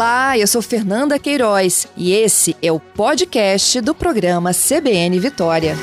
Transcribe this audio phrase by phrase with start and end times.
[0.00, 5.76] Olá, eu sou Fernanda Queiroz e esse é o podcast do programa CBN Vitória.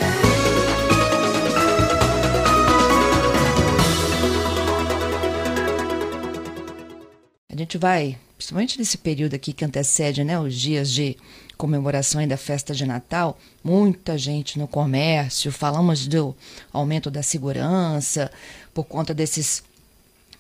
[7.48, 11.16] A gente vai, principalmente nesse período aqui que antecede né, os dias de
[11.56, 16.36] comemoração da festa de Natal, muita gente no comércio, falamos do
[16.74, 18.32] aumento da segurança
[18.74, 19.62] por conta desses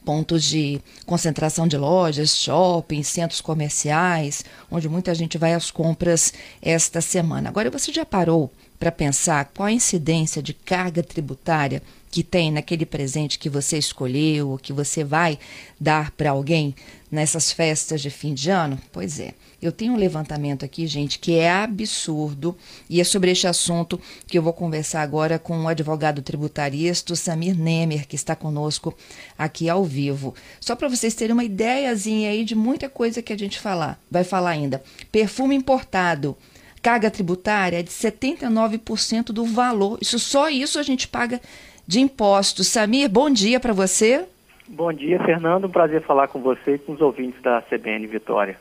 [0.07, 7.01] pontos de concentração de lojas, shoppings, centros comerciais, onde muita gente vai às compras esta
[7.01, 7.49] semana.
[7.49, 8.49] Agora, você já parou
[8.79, 14.57] para pensar qual a incidência de carga tributária que tem naquele presente que você escolheu,
[14.63, 15.37] que você vai
[15.77, 16.73] dar para alguém
[17.11, 18.79] nessas festas de fim de ano?
[18.93, 22.55] Pois é, eu tenho um levantamento aqui, gente, que é absurdo
[22.89, 27.57] e é sobre este assunto que eu vou conversar agora com o advogado tributarista Samir
[27.57, 28.95] Nemer, que está conosco
[29.37, 30.35] aqui ao vivo.
[30.59, 34.23] Só para vocês terem uma ideiazinha aí de muita coisa que a gente falar, vai
[34.23, 34.83] falar ainda.
[35.11, 36.37] Perfume importado
[36.81, 39.97] carga tributária é de 79% do valor.
[40.01, 41.41] Isso só isso a gente paga
[41.85, 42.67] de impostos.
[42.67, 44.25] Samir, bom dia para você.
[44.67, 45.65] Bom dia, Fernando.
[45.65, 48.57] Um prazer falar com você e com os ouvintes da CBN Vitória.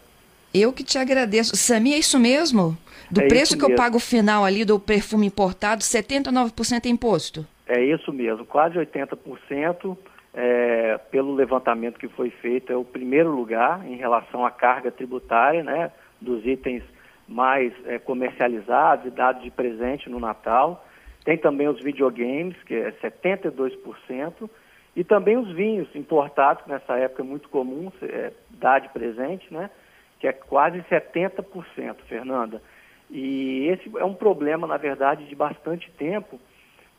[0.57, 1.57] Eu que te agradeço.
[1.57, 2.77] Samir, é isso mesmo?
[3.11, 3.75] Do é preço que mesmo.
[3.75, 7.47] eu pago final ali do perfume importado, 79% é imposto?
[7.67, 9.97] É isso mesmo, quase 80%.
[10.39, 15.65] É, pelo levantamento que foi feito, é o primeiro lugar em relação à carga tributária
[15.65, 15.91] né,
[16.21, 16.83] dos itens
[17.27, 20.87] mais é, comercializados e dados de presente no Natal.
[21.25, 24.49] Tem também os videogames, que é 72%,
[24.95, 29.53] e também os vinhos importados, que nessa época é muito comum é, dar de presente,
[29.53, 29.71] né?
[30.19, 32.63] Que é quase 70%, Fernanda.
[33.11, 36.41] E esse é um problema, na verdade, de bastante tempo,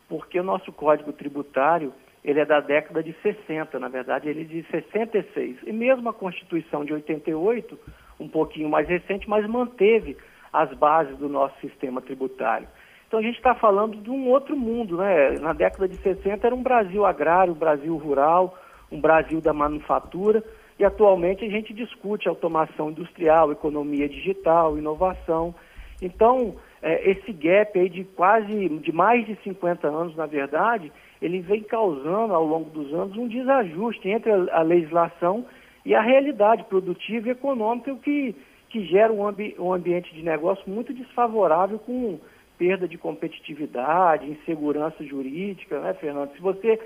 [0.08, 1.94] porque o nosso Código Tributário
[2.28, 5.59] ele é da década de 60, na verdade, ele é de 66.
[5.66, 7.80] E mesmo a Constituição de 88,
[8.20, 10.18] um pouquinho mais recente, mas manteve
[10.52, 12.68] as bases do nosso sistema tributário.
[13.08, 15.40] Então a gente está falando de um outro mundo, né?
[15.40, 18.58] Na década de 60 era um Brasil agrário, um Brasil rural,
[18.92, 20.44] um Brasil da manufatura,
[20.80, 25.53] e atualmente a gente discute automação industrial, economia digital, inovação.
[26.02, 31.42] Então, é, esse gap aí de quase, de mais de 50 anos, na verdade, ele
[31.42, 35.46] vem causando ao longo dos anos um desajuste entre a, a legislação
[35.84, 38.36] e a realidade produtiva e econômica, o que,
[38.70, 42.20] que gera um, ambi um ambiente de negócio muito desfavorável com
[42.58, 46.34] perda de competitividade, insegurança jurídica, né, Fernando?
[46.34, 46.80] Se você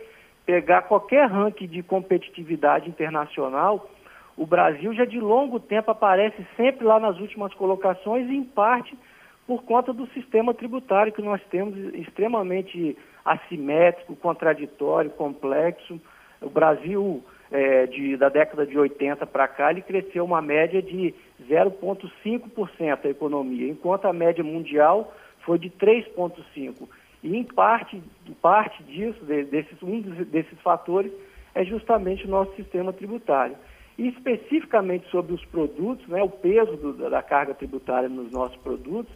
[0.46, 3.90] pegar qualquer ranking de competitividade internacional,
[4.38, 8.98] o Brasil já de longo tempo aparece sempre lá nas últimas colocações, em parte
[9.46, 16.00] por conta do sistema tributário que nós temos extremamente assimétrico, contraditório, complexo.
[16.42, 21.14] O Brasil, é, de, da década de 80 para cá, ele cresceu uma média de
[21.50, 26.88] 0,5% a economia, enquanto a média mundial foi de 3,5%.
[27.24, 28.02] E em parte,
[28.42, 31.12] parte disso, desses, um desses fatores,
[31.54, 33.56] é justamente o nosso sistema tributário.
[33.98, 39.14] E especificamente sobre os produtos, né, o peso do, da carga tributária nos nossos produtos,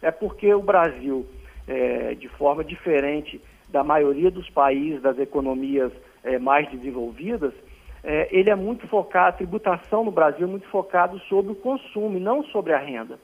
[0.00, 1.26] é porque o Brasil,
[1.66, 5.92] é, de forma diferente da maioria dos países, das economias
[6.22, 7.52] é, mais desenvolvidas,
[8.04, 12.16] é, ele é muito focado, a tributação no Brasil é muito focado sobre o consumo
[12.16, 13.18] e não sobre a renda.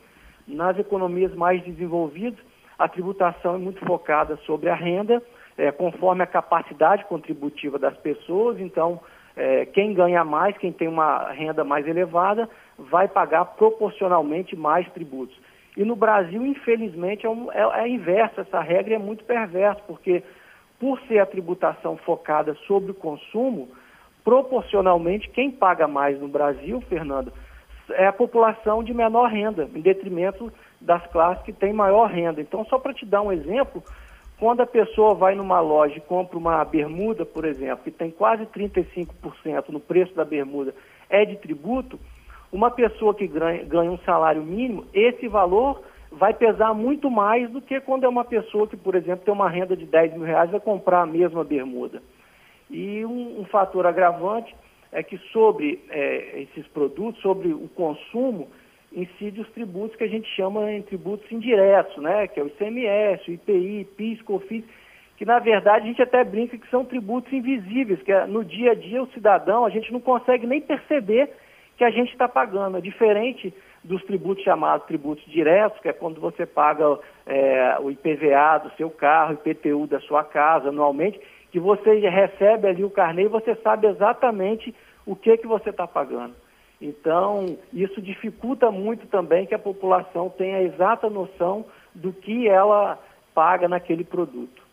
[0.47, 2.39] Nas economias mais desenvolvidas,
[2.79, 5.23] a tributação é muito focada sobre a renda,
[5.57, 8.59] é, conforme a capacidade contributiva das pessoas.
[8.61, 9.01] Então,
[9.37, 12.49] é, quem ganha mais, quem tem uma renda mais elevada,
[12.79, 15.37] vai pagar proporcionalmente mais tributos.
[15.77, 20.23] E no Brasil, infelizmente, é, um, é, é inverso, essa regra é muito perversa, porque
[20.79, 23.69] por ser a tributação focada sobre o consumo,
[24.25, 27.33] proporcionalmente, quem paga mais no Brasil, Fernando,
[27.91, 32.41] é a população de menor renda, em detrimento das classes que têm maior renda.
[32.41, 33.83] Então, só para te dar um exemplo,
[34.39, 38.45] quando a pessoa vai numa loja e compra uma bermuda, por exemplo, que tem quase
[38.47, 40.75] 35% no preço da bermuda
[41.09, 41.99] é de tributo,
[42.53, 47.81] uma pessoa que ganha, um salário mínimo, esse valor vai pesar muito mais do que
[47.81, 50.53] quando é uma pessoa que, por exemplo, tem uma renda de 10 mil reais e
[50.53, 52.03] vai comprar a mesma bermuda.
[52.71, 54.55] E um, um fator agravante
[54.95, 58.49] é que sobre é, esses produtos, sobre o consumo,
[58.93, 62.29] incide os tributos que a gente chama em tributos indiretos, né?
[62.29, 64.65] que é o ICMS, o IPI, PIS, COFINS,
[65.17, 68.71] que na verdade a gente até brinca que são tributos invisíveis, que é, no dia
[68.71, 71.29] a dia o cidadão, a gente não consegue nem perceber
[71.77, 72.79] que a gente está pagando.
[72.79, 73.53] É diferente
[73.83, 78.89] dos tributos chamados tributos diretos, que é quando você paga é, o IPVA do seu
[78.91, 81.21] carro, o IPTU da sua casa anualmente,
[81.55, 84.75] que você recebe ali o carnê e você sabe exatamente
[85.07, 86.35] o que, que você está pagando.
[86.83, 91.65] Então, isso dificulta muito também que a população tenha a exata noção
[91.95, 92.99] do que ela
[93.33, 94.65] paga naquele produto.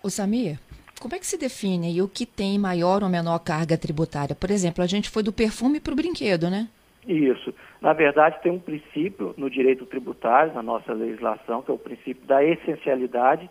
[0.00, 0.60] O Samir,
[1.00, 4.36] como é que se define o que tem maior ou menor carga tributária?
[4.36, 6.68] Por exemplo, a gente foi do perfume para o brinquedo, né?
[7.04, 7.52] Isso.
[7.80, 12.24] Na verdade, tem um princípio no direito tributário, na nossa legislação, que é o princípio
[12.28, 13.50] da essencialidade.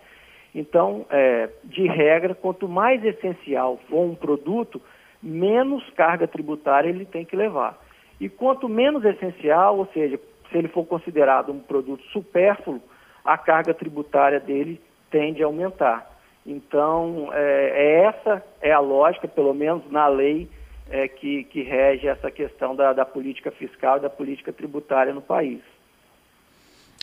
[0.53, 4.81] Então, é, de regra, quanto mais essencial for um produto,
[5.21, 7.79] menos carga tributária ele tem que levar.
[8.19, 10.19] E quanto menos essencial, ou seja,
[10.51, 12.81] se ele for considerado um produto supérfluo,
[13.25, 14.79] a carga tributária dele
[15.09, 16.11] tende a aumentar.
[16.45, 20.49] Então, é, é essa é a lógica, pelo menos na lei,
[20.89, 25.21] é, que, que rege essa questão da, da política fiscal e da política tributária no
[25.21, 25.61] país.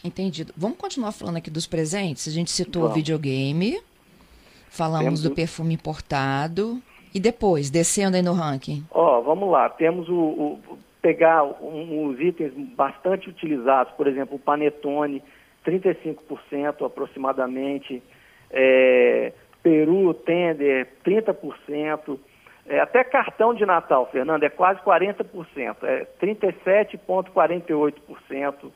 [0.04, 0.52] Entendido.
[0.56, 2.26] Vamos continuar falando aqui dos presentes?
[2.26, 3.78] A gente citou o videogame,
[4.68, 6.80] falamos Temos do perfume importado,
[7.14, 8.84] e depois, descendo aí no ranking?
[8.90, 9.68] Ó, oh, vamos lá.
[9.68, 10.58] Temos o, o
[11.02, 15.20] pegar um, os itens bastante utilizados, por exemplo, o panetone,
[15.66, 18.00] 35% aproximadamente,
[18.50, 19.32] é,
[19.62, 22.18] peru, tender, 30%,
[22.66, 28.70] é, até cartão de Natal, Fernando, é quase 40%, é 37,48%.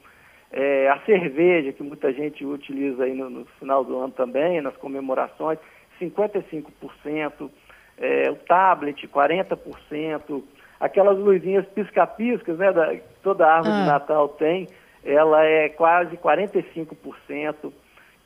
[0.56, 4.76] É, a cerveja, que muita gente utiliza aí no, no final do ano também, nas
[4.76, 5.58] comemorações,
[6.00, 7.50] 55%
[7.98, 10.42] é, o tablet 40%,
[10.80, 13.80] aquelas luzinhas pisca-piscas, né, da, toda árvore ah.
[13.80, 14.68] de Natal tem,
[15.04, 17.72] ela é quase 45%.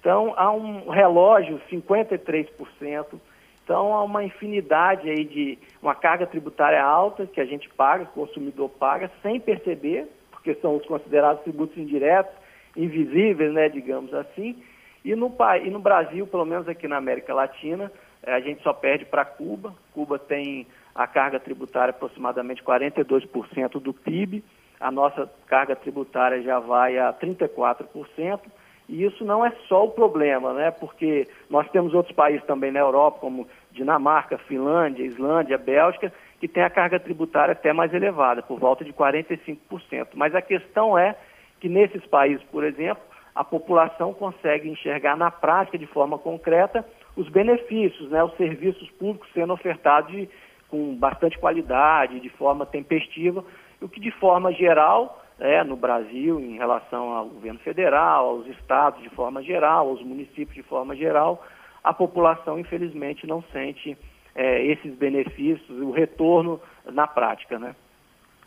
[0.00, 3.20] Então, há um relógio 53%.
[3.64, 8.06] Então, há uma infinidade aí de uma carga tributária alta que a gente paga, o
[8.06, 10.08] consumidor paga, sem perceber,
[10.48, 12.32] porque são os considerados tributos indiretos,
[12.74, 14.56] invisíveis, né, digamos assim.
[15.04, 17.92] E no, e no Brasil, pelo menos aqui na América Latina,
[18.22, 19.74] é, a gente só perde para Cuba.
[19.92, 24.42] Cuba tem a carga tributária aproximadamente 42% do PIB.
[24.80, 28.40] A nossa carga tributária já vai a 34%.
[28.88, 30.70] E isso não é só o problema, né?
[30.70, 36.62] Porque nós temos outros países também na Europa, como Dinamarca, Finlândia, Islândia, Bélgica, que tem
[36.62, 40.08] a carga tributária até mais elevada, por volta de 45%.
[40.14, 41.16] Mas a questão é
[41.60, 43.02] que nesses países, por exemplo,
[43.34, 46.84] a população consegue enxergar na prática, de forma concreta,
[47.16, 50.28] os benefícios, né, os serviços públicos sendo ofertados de,
[50.68, 53.44] com bastante qualidade, de forma tempestiva,
[53.80, 59.02] o que de forma geral, é, no Brasil, em relação ao governo federal, aos estados
[59.02, 61.44] de forma geral, aos municípios de forma geral,
[61.82, 63.96] a população infelizmente não sente
[64.38, 67.74] é, esses benefícios, o retorno na prática, né?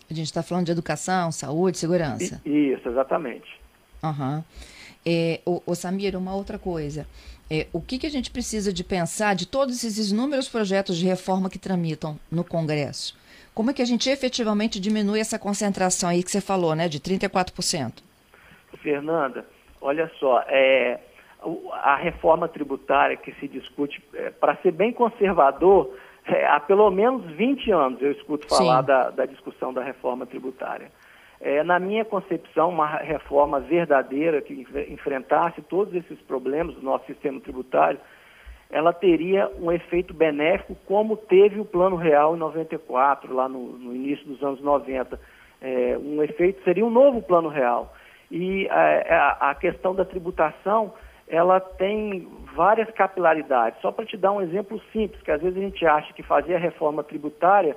[0.09, 2.41] A gente está falando de educação, saúde, segurança.
[2.45, 3.59] Isso, exatamente.
[4.01, 4.41] Uhum.
[5.05, 7.05] É, o, o Samir, uma outra coisa.
[7.49, 11.05] É, o que, que a gente precisa de pensar de todos esses inúmeros projetos de
[11.05, 13.17] reforma que tramitam no Congresso?
[13.53, 17.01] Como é que a gente efetivamente diminui essa concentração aí que você falou, né, de
[17.01, 17.95] 34%?
[18.81, 19.45] Fernanda,
[19.81, 21.01] olha só, é,
[21.71, 25.91] a reforma tributária que se discute, é, para ser bem conservador,
[26.25, 30.91] é, há pelo menos 20 anos eu escuto falar da, da discussão da reforma tributária.
[31.39, 34.53] É, na minha concepção, uma reforma verdadeira que
[34.89, 37.99] enfrentasse todos esses problemas do nosso sistema tributário,
[38.69, 43.95] ela teria um efeito benéfico como teve o Plano Real em 94, lá no, no
[43.95, 45.19] início dos anos 90.
[45.59, 47.91] É, um efeito seria um novo Plano Real.
[48.29, 50.93] E é, a, a questão da tributação,
[51.31, 53.79] ela tem várias capilaridades.
[53.81, 56.55] Só para te dar um exemplo simples, que às vezes a gente acha que fazer
[56.55, 57.75] a reforma tributária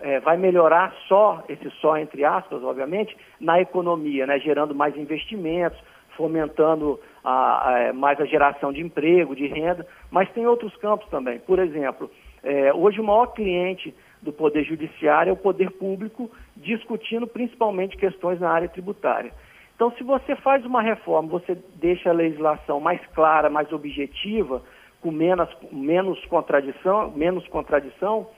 [0.00, 5.78] é, vai melhorar só, esse só entre aspas, obviamente, na economia, né, gerando mais investimentos,
[6.16, 11.08] fomentando a, a, é, mais a geração de emprego, de renda, mas tem outros campos
[11.08, 11.40] também.
[11.40, 12.08] Por exemplo,
[12.44, 18.38] é, hoje o maior cliente do Poder Judiciário é o Poder Público, discutindo principalmente questões
[18.38, 19.32] na área tributária.
[19.74, 24.62] Então, se você faz uma reforma, você deixa a legislação mais clara, mais objetiva,
[25.00, 28.28] com menos, menos contradição, menos contradição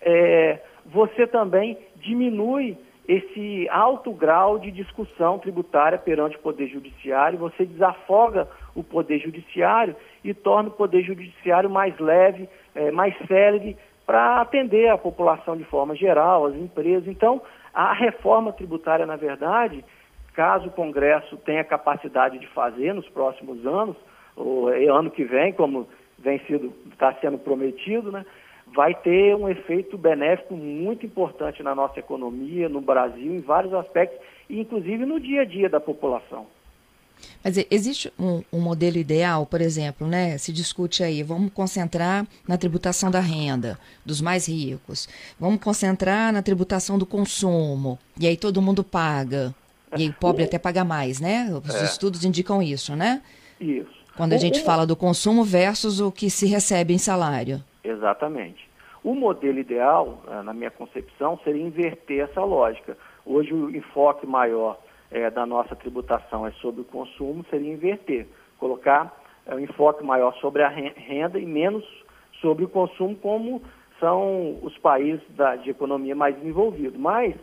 [0.00, 7.64] é, você também diminui esse alto grau de discussão tributária perante o Poder Judiciário, você
[7.64, 14.40] desafoga o Poder Judiciário e torna o Poder Judiciário mais leve, é, mais célere para
[14.40, 17.06] atender a população de forma geral, as empresas.
[17.08, 17.42] Então,
[17.74, 19.84] a reforma tributária, na verdade,
[20.32, 23.96] caso o Congresso tenha capacidade de fazer nos próximos anos,
[24.36, 28.24] ou ano que vem, como vem sido, está sendo prometido, né?
[28.74, 34.18] vai ter um efeito benéfico muito importante na nossa economia, no Brasil, em vários aspectos,
[34.48, 36.46] e inclusive no dia a dia da população.
[37.44, 40.38] Mas existe um, um, modelo ideal, por exemplo, né?
[40.38, 45.08] Se discute aí, vamos concentrar na tributação da renda dos mais ricos,
[45.38, 49.54] vamos concentrar na tributação do consumo, e aí todo mundo paga.
[49.96, 51.48] E o pobre até paga mais, né?
[51.52, 51.84] Os é.
[51.84, 53.22] estudos indicam isso, né?
[53.60, 53.90] Isso.
[54.16, 57.62] Quando a gente fala do consumo versus o que se recebe em salário.
[57.82, 58.68] Exatamente.
[59.02, 62.96] O modelo ideal, eh, na minha concepção, seria inverter essa lógica.
[63.24, 64.78] Hoje o enfoque maior
[65.10, 68.26] é, da nossa tributação é sobre o consumo, seria inverter,
[68.58, 69.14] colocar
[69.46, 71.84] é, um enfoque maior sobre a renda e menos
[72.40, 73.62] sobre o consumo, como
[73.98, 76.98] são os países da, de economia mais desenvolvidos.
[76.98, 77.34] Mas,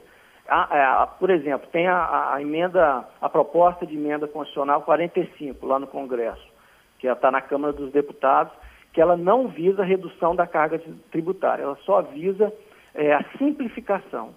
[0.47, 5.79] a, a, por exemplo, tem a, a, emenda, a proposta de emenda constitucional 45 lá
[5.79, 6.45] no Congresso,
[6.99, 8.53] que está na Câmara dos Deputados,
[8.93, 12.51] que ela não visa redução da carga tributária, ela só visa
[12.95, 14.33] é, a simplificação.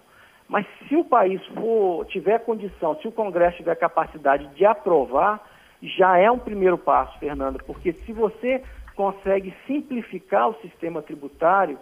[0.47, 5.41] Mas se o país for, tiver condição, se o Congresso tiver capacidade de aprovar,
[5.81, 8.61] já é um primeiro passo, Fernanda, porque se você
[8.95, 11.79] consegue simplificar o sistema tributário,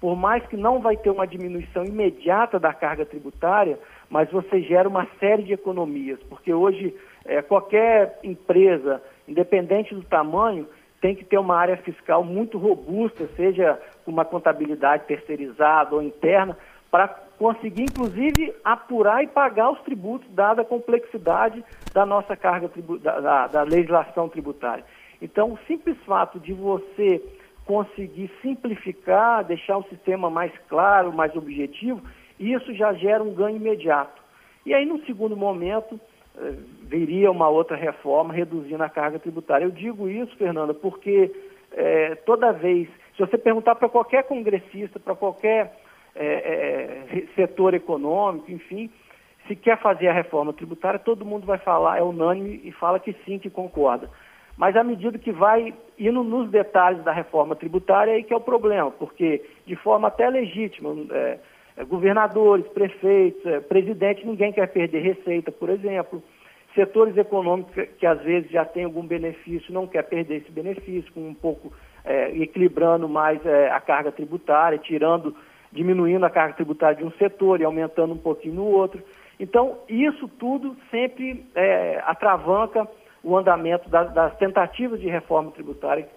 [0.00, 3.78] por mais que não vai ter uma diminuição imediata da carga tributária,
[4.10, 10.66] mas você gera uma série de economias, porque hoje é, qualquer empresa, independente do tamanho,
[11.00, 16.56] tem que ter uma área fiscal muito robusta, seja uma contabilidade terceirizada ou interna,
[16.90, 21.62] para conseguir, inclusive, apurar e pagar os tributos, dada a complexidade
[21.92, 22.70] da nossa carga
[23.02, 24.84] da, da, da legislação tributária.
[25.20, 27.22] Então, o simples fato de você
[27.66, 32.00] conseguir simplificar, deixar o sistema mais claro, mais objetivo,
[32.38, 34.22] isso já gera um ganho imediato.
[34.64, 36.00] E aí, no segundo momento,
[36.38, 36.54] eh,
[36.84, 39.64] viria uma outra reforma reduzindo a carga tributária.
[39.64, 41.30] Eu digo isso, Fernanda, porque
[41.72, 45.76] eh, toda vez, se você perguntar para qualquer congressista, para qualquer
[46.14, 48.90] é, é, setor econômico, enfim,
[49.46, 53.14] se quer fazer a reforma tributária, todo mundo vai falar, é unânime e fala que
[53.24, 54.08] sim, que concorda.
[54.56, 58.36] Mas à medida que vai indo nos detalhes da reforma tributária, é aí que é
[58.36, 61.38] o problema, porque de forma até legítima, é,
[61.76, 66.22] é, governadores, prefeitos, é, presidente, ninguém quer perder receita, por exemplo.
[66.74, 71.12] Setores econômicos que, que, às vezes já têm algum benefício, não quer perder esse benefício,
[71.12, 71.72] com um pouco
[72.04, 75.34] é, equilibrando mais é, a carga tributária, tirando
[75.72, 79.02] diminuindo a carga tributária de um setor e aumentando um pouquinho no outro.
[79.38, 81.44] Então, isso tudo sempre
[82.06, 82.88] atravanca
[83.26, 86.08] o andamento das, das, tentativas de reforma tributária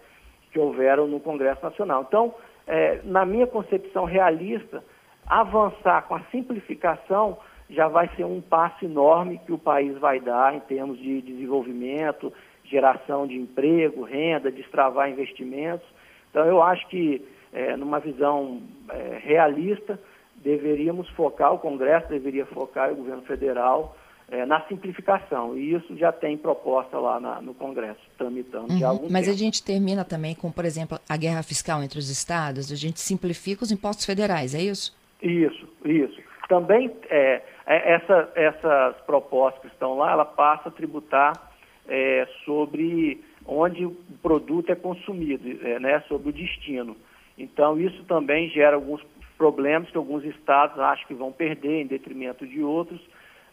[0.51, 2.06] que houveram no Congresso Nacional.
[2.08, 2.36] Então,
[2.68, 4.84] é, na minha concepção realista,
[5.28, 10.54] avançar com a simplificação já vai ser um passo enorme que o país vai dar
[10.54, 12.32] em termos de desenvolvimento,
[12.63, 15.88] geração de emprego, renda, destravar investimentos.
[16.30, 18.62] Então, eu acho que é, numa visão
[18.92, 20.00] é, realista,
[20.36, 23.96] deveríamos focar, o Congresso deveria focar, o governo federal,
[24.31, 25.57] é, na simplificação.
[25.57, 29.36] E isso já tem proposta lá na, no Congresso, tramitando uhum, algum Mas tempo.
[29.36, 33.00] a gente termina também com, por exemplo, a guerra fiscal entre os estados, a gente
[33.00, 34.98] simplifica os impostos federais, é isso?
[35.21, 36.19] Isso, isso.
[36.48, 41.51] Também é, é essa, essas propostas que estão lá, ela passa a tributar
[41.88, 46.95] é, sobre onde o produto é consumido, é, né, sobre o destino.
[47.38, 49.01] Então, isso também gera alguns
[49.38, 53.00] problemas que alguns estados acham que vão perder em detrimento de outros,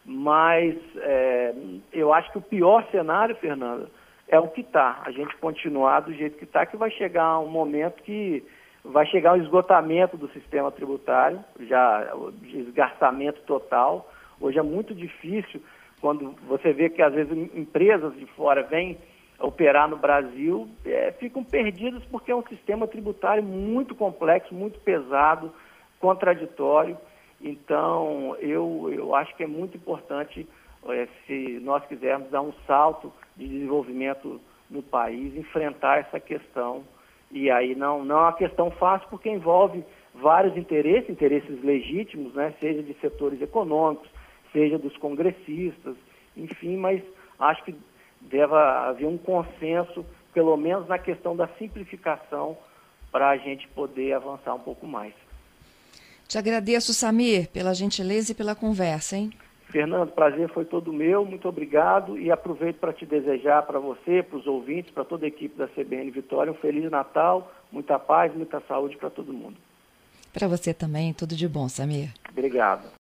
[0.09, 1.53] mas é,
[1.91, 3.89] eu acho que o pior cenário, Fernanda,
[4.29, 5.01] é o que está.
[5.05, 8.41] A gente continuar do jeito que está, que vai chegar um momento que
[8.85, 12.09] vai chegar um esgotamento do sistema tributário, já
[12.41, 14.09] desgastamento total.
[14.39, 15.61] Hoje é muito difícil
[15.99, 18.97] quando você vê que às vezes empresas de fora vêm
[19.39, 25.51] operar no Brasil é, ficam perdidos porque é um sistema tributário muito complexo, muito pesado,
[25.99, 26.97] contraditório.
[27.41, 30.47] Então, eu, eu acho que é muito importante,
[30.89, 36.83] é, se nós quisermos dar um salto de desenvolvimento no país, enfrentar essa questão.
[37.31, 39.83] E aí não, não é uma questão fácil porque envolve
[40.15, 44.09] vários interesses, interesses legítimos, né, seja de setores econômicos,
[44.51, 45.95] seja dos congressistas,
[46.35, 47.03] enfim, mas
[47.39, 47.75] acho que
[48.21, 52.57] deva haver um consenso, pelo menos na questão da simplificação,
[53.11, 55.13] para a gente poder avançar um pouco mais.
[56.27, 59.31] Te agradeço, Samir, pela gentileza e pela conversa, hein?
[59.69, 64.37] Fernando, prazer foi todo meu, muito obrigado e aproveito para te desejar para você, para
[64.37, 68.61] os ouvintes, para toda a equipe da CBN Vitória um Feliz Natal, muita paz, muita
[68.61, 69.57] saúde para todo mundo.
[70.33, 72.13] Para você também, tudo de bom, Samir.
[72.29, 72.87] Obrigado.